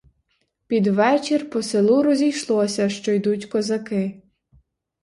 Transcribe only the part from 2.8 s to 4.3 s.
що йдуть козаки.